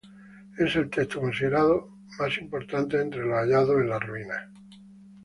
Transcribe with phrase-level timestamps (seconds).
[0.57, 4.41] Es el texto considerado más importantes entre los hallados en las ruinas.